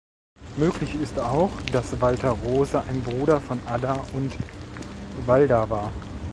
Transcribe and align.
Möglich 0.57 0.95
ist 0.99 1.19
auch, 1.19 1.51
das 1.71 2.01
Walther 2.01 2.31
Rose 2.31 2.81
ein 2.85 3.03
Bruder 3.03 3.39
von 3.39 3.59
Ada 3.67 4.01
und 4.15 4.35
Walda 5.27 5.69
war. 5.69 5.91